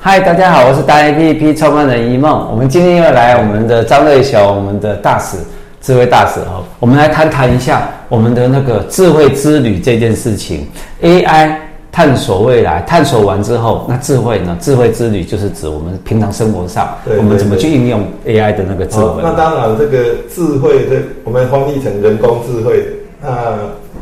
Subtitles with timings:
[0.00, 2.48] 嗨，大家好，我是大 APP 创办人一梦。
[2.52, 5.36] 我们今天又来我们的张瑞雄，我们的大使，
[5.80, 6.62] 智慧大使哦。
[6.78, 10.68] 我们来谈谈一下我们的那个智慧之旅这件事情。
[11.02, 11.52] AI
[11.90, 14.56] 探索未来，探索完之后，那智慧呢？
[14.60, 19.20] 智慧之旅就是指我们平常生活上，对对对，我们怎么去应用 AI 的那个智慧？
[19.20, 19.98] 那当然，这个
[20.32, 22.86] 智慧的我们翻译成人工智慧，
[23.20, 23.28] 那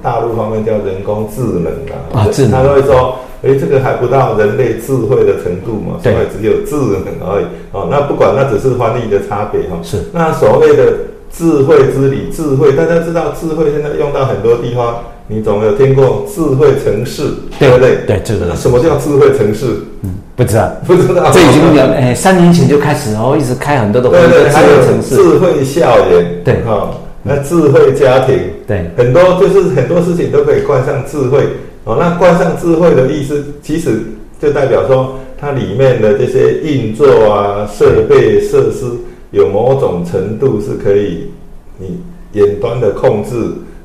[0.00, 2.22] 大陆方面叫人工智能啊。
[2.22, 3.16] 啊，智能，他都会说。
[3.42, 7.44] 哎，这个还不到人类智慧的程度嘛，所以只有智能而已。
[7.72, 9.78] 哦，那不管，那只是翻译的差别哈。
[9.82, 10.04] 是。
[10.12, 10.92] 那所谓的
[11.32, 17.22] 智慧之理，智慧大家知道，智慧现在用到很多地方，你总有听过智慧城市，
[17.58, 17.98] 对不对？
[18.06, 18.54] 对，这个。
[18.54, 19.66] 什么叫智慧城市？
[20.02, 21.30] 嗯，不知道，不知道。
[21.32, 24.10] 这已经有哎，三年前就开始哦，一直开很多的。
[24.10, 26.90] 对对，还有智慧校园，对哈，
[27.22, 28.36] 那智慧家庭，
[28.66, 31.40] 对，很多就是很多事情都可以冠上智慧。
[31.84, 34.02] 哦，那冠上智慧的意思，其实
[34.38, 38.84] 就代表说，它里面的这些运作啊、设备设施，
[39.30, 41.30] 有某种程度是可以
[41.78, 41.98] 你
[42.32, 43.30] 远端的控制，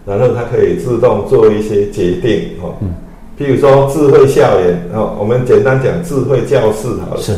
[0.05, 2.49] 然后它可以自动做一些决定。
[2.61, 2.93] 哦，嗯，
[3.39, 7.21] 譬如说智慧校园，哦，我们简单讲智慧教室好了。
[7.21, 7.33] 是。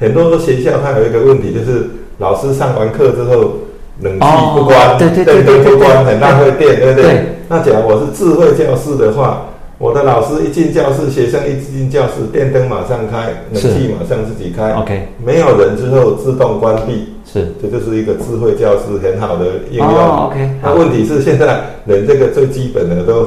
[0.00, 3.52] 很多学校它有一个问题，就是老师上完课之后，
[4.00, 7.24] 冷气不关，对对不关，很浪费电，对不对？
[7.48, 9.46] 那假如我是智慧教室的话。
[9.82, 14.72] 我的老师一进教室，学生一进教室，电灯马上开，冷气马上自己开。
[14.74, 17.08] OK，没有人之后自动关闭。
[17.26, 19.88] 是，这就是一个智慧教室很好的应用。
[19.88, 23.26] Oh, OK，那问题是现在连这个最基本的都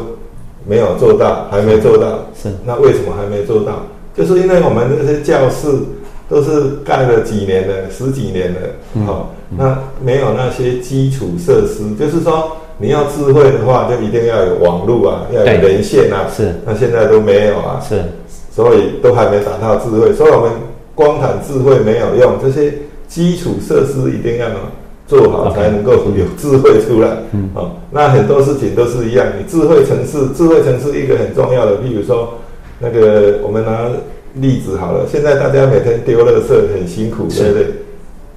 [0.65, 2.23] 没有做到，还没做到。
[2.41, 3.83] 是，那为什么还没做到？
[4.15, 5.67] 就是因为我们这些教室
[6.29, 8.59] 都是盖了几年了，十几年了，
[9.05, 12.55] 好、嗯，那没有那些基础设施，就是说。
[12.77, 16.27] 你要智慧的话，就一定要有网络啊，要有连线啊。
[16.29, 17.79] 是，那现在都没有啊。
[17.81, 18.03] 是，
[18.51, 20.11] 所以都还没达到智慧。
[20.11, 20.51] 所以我们
[20.93, 22.73] 光谈智慧没有用，这些
[23.07, 24.47] 基础设施一定要
[25.07, 27.07] 做好，才能够有智慧出来。
[27.31, 29.25] 嗯，哦，那很多事情都是一样。
[29.39, 32.33] 你智慧城市，智慧城市一个很重要的，比如说
[32.79, 33.87] 那个我们拿
[34.33, 37.67] 例子好了，现在大家每天丢垃圾很辛苦，对不对？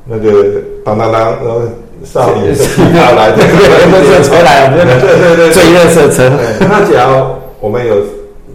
[0.06, 1.62] 那个当当当，然后。
[2.04, 6.31] 少年骑马来，对对对，垃圾车来，对对对，最热色车。
[6.60, 7.25] 那假如
[7.60, 7.97] 我们有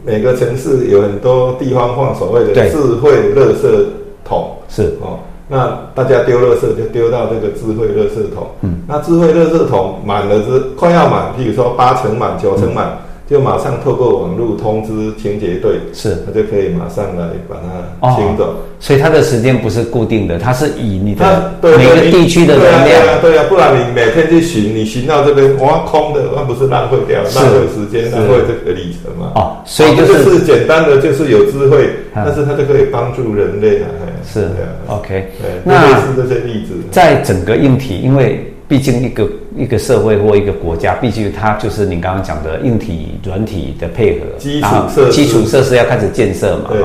[0.06, 3.86] 每个城市有很多地方放所谓的智慧热色
[4.24, 8.48] 桶，是哦，那大家丢垃圾就丢到这个智慧垃圾桶。
[8.62, 12.98] 嗯，那智慧垃圾桶满了之快要满，譬如说八成满、九成满。
[13.30, 17.56] 就马上透过网络通知清洁队，是，他就可以马上来把
[18.02, 18.44] 它清走。
[18.44, 22.86] 哦、所以它的时间不是固定的，它是以你的每个地区的能量。
[22.86, 29.32] 对啊，对啊，不然你每天去巡，你巡到这边哇空的，那不是浪费掉，浪费时间，浪费这个里程嘛。
[29.36, 33.88] 哦，所以就是、就是简单的，就是有智慧，嗯、但是它就可以帮助人类啊。
[34.26, 35.32] 是的，OK。
[35.42, 38.53] 对，那类似这些例子，在整个硬体，因为。
[38.68, 46.70] 毕竟一个一个社会或一个国家，毕竟它就是你刚刚讲的硬体、软体的配合，基础设基础设施要开始建设嘛。
[46.70, 46.82] 对。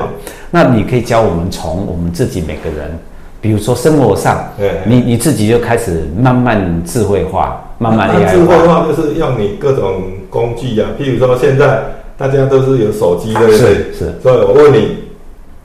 [0.51, 2.91] 那你可以教我们从我们自己每个人，
[3.41, 8.31] 比如说生活上，对，你你自己就开始慢慢智慧化，慢慢 AI 化。
[8.31, 11.81] 智慧化就是用你各种工具啊，譬如说现在
[12.17, 13.57] 大家都是有手机，对不对？
[13.57, 14.13] 是是。
[14.21, 15.08] 所以我问你。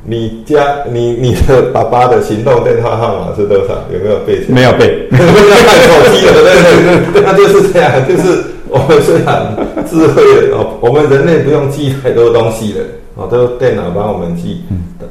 [0.06, 3.74] 你家你你的爸爸的行动电话号码是多少？
[3.90, 4.44] 有没有背？
[4.48, 9.56] 没有背，不要看手机了，对对对，那就是这样，就是我们虽然
[9.88, 12.84] 智慧的哦，我们人类不用记太多东西了
[13.14, 14.60] 哦，都电脑帮我们记
[15.00, 15.06] 的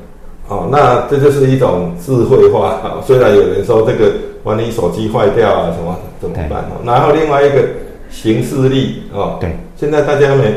[0.47, 3.01] 哦，那这就是一种智慧化啊。
[3.03, 4.11] 虽然有人说这个
[4.43, 6.83] 万一手机坏掉啊什么怎么办哦？
[6.85, 7.63] 然后另外一个
[8.11, 10.53] 形式力哦，对，现在大家没。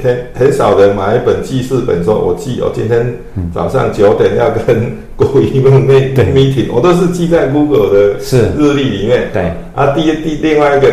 [0.00, 3.14] 很很少人买一本记事本，说我记，我今天
[3.52, 5.94] 早上九点要跟郭一梦那
[6.32, 8.14] meeting，我都是记在 Google 的
[8.56, 9.28] 日历里面。
[9.32, 9.52] 对。
[9.74, 10.88] 啊，第第另外一个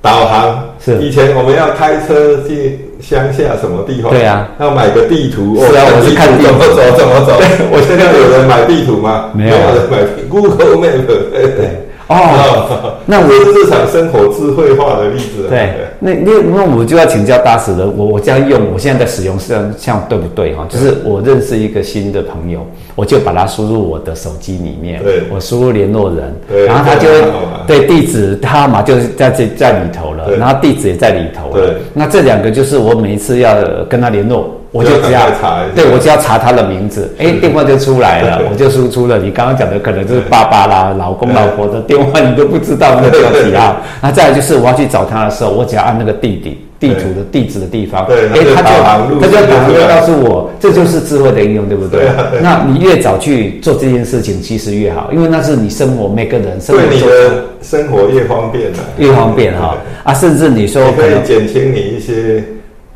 [0.00, 1.02] 导航是。
[1.02, 6.52] 以前我们要开车去乡下什么地方，对啊，要买个地图，是啊，我是看地图。
[6.52, 7.32] 怎么走怎么走。
[7.72, 9.30] 我现在有人买地图吗？
[9.34, 9.56] 没有。
[9.56, 9.98] 人买
[10.28, 11.48] Google Map，对。
[11.56, 11.88] 对。
[12.08, 15.48] 哦， 那我是日常生活智慧化的例子。
[15.48, 15.72] 对，
[16.04, 17.88] 那那那我就要请教大使了。
[17.88, 20.66] 我我这样用，我现在在使用，这样这样对不对哈？
[20.68, 22.66] 就是我认识一个新的朋友，
[22.96, 27.22] 我就把他输入我的手机里面，对，我输入联络人，对，然后他就会
[27.66, 31.66] 对地址，他嘛就是在这在里头了，然后地址也在里头了。
[31.66, 33.54] 对，那这两个就是我每一次要
[33.88, 34.50] 跟他联络。
[34.72, 39.18] 我就只要查，对，我只要查他的名字，哎，电话就出来了，我就输出了。
[39.18, 43.76] 你刚刚讲的可能就是爸爸啦、老公、老婆的电话，你都不知道那个叫几号。
[44.00, 52.00] 那再来就是我要去找他的时候，我只要按那个地点地图的地址的地方，对，哎，他就他就导航又告诉我，这就是智慧的应用，对不对？
[52.00, 52.32] 对啊。
[52.40, 62.42] 那你越早去做这件事情，其实越好，因为那是你生活每个人生活对你的生活越方便越方便哈啊，甚至你说可以减轻你一些。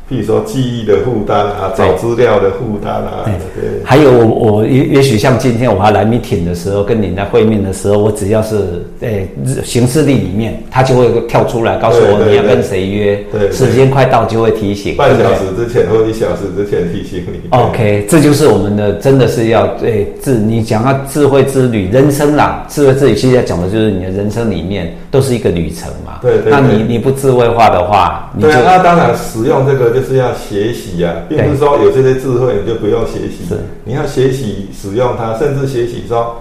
[0.09, 3.83] 比如说记忆的负担啊，找资料的负担啊，对，对。
[3.83, 9.27] 还有我我也也许像今天我还来 meeting 的时候，跟你在会面的时候，我只要是诶
[9.65, 13.21] 行事历里面，他就会跳出来告诉我你要跟谁约，
[13.51, 17.41] 时间快到就会提醒，半小时之前或一小时之前提醒你。
[17.49, 29.96] OK，这就是我们的真的是要诶智，你讲到智慧之旅，人生啦，智慧之旅现在讲的就是你的人生里面都是一个旅程嘛，对，那你你不智慧化的话，你就对啊，那当然使用这个。
[29.97, 33.45] 就是要学习呀、啊，并不是说有这些智慧你就不用学习。
[33.49, 36.35] 是，你要学习使用它，甚至学习说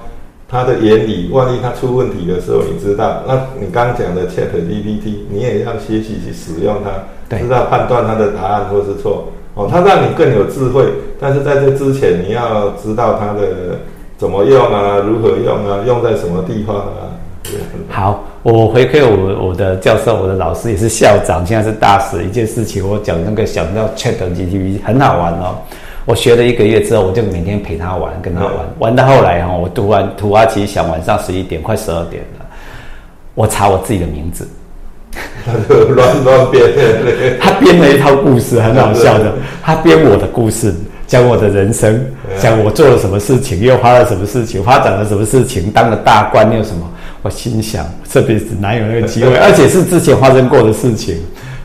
[0.47, 1.31] 它的原理。
[1.33, 9.33] 万一它出问题的时候，你知道，那你刚讲的 ChatGPT，你也要学习去使用它，知道判断它的答案或是错。
[9.55, 10.85] 哦，它让你更有智慧，
[11.19, 13.79] 但是在这之前，你要知道它的
[14.19, 17.17] 怎么用啊，如何用啊，用在什么地方啊。
[17.89, 22.23] 好，我回馈我我的教授，我的老师也是校长，现在是大使。
[22.23, 25.59] 一件事情，我讲那个小叫 ChatGPT 很好玩哦。
[26.05, 32.47] 我学了一个月之后，我就每天陪他玩，跟他玩，玩到后来哈，我突然突发奇想，晚上十一点快十二点了，
[33.35, 34.47] 我查我自己的名字，
[35.45, 36.63] 他就乱乱编，
[37.41, 40.73] 他编了一套故事，很好笑的，他编我的故事。
[41.09, 42.05] 讲我的人生，
[42.41, 46.89] 讲我做了什么事情，又发了什么事情，发展了什么事情，当了大官又什么？
[47.27, 49.35] 我心想，这辈子哪有那个机会？
[49.43, 51.17] 而且是之前发生过的事情，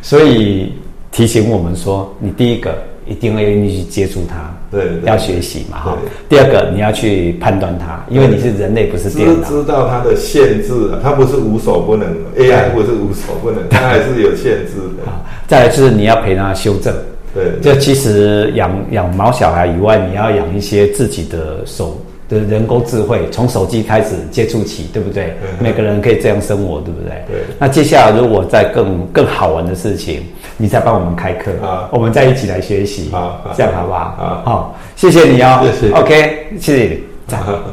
[0.02, 0.74] 所以
[1.12, 2.76] 提醒我们说，你第一个
[3.06, 5.98] 一定要愿意去接触它，对，要学习嘛哈。
[6.28, 10.74] 第二个，你要去判断它，因为你是人类，不是电脑，知道它的限制，
[11.04, 15.12] 它不是无所不能，AI 不是无所不能，它还是有限制的。
[15.48, 16.92] 再来就是你要陪它修正。
[17.36, 21.96] 对，就其实养养毛小孩以外，你要养一些自己的手
[22.32, 25.26] 的人工智慧，从手机开始接触起，对不对？
[25.26, 27.10] 对每个人可以这样生活，对不对？
[27.28, 27.42] 对。
[27.60, 30.24] 那接下来如果再更更好玩的事情，
[30.56, 34.16] 你再帮我们开课啊，我们再一起来学习，啊，这样好不好？
[34.18, 35.94] 好，好，谢谢你哦，谢谢。
[35.94, 37.04] OK，谢谢你。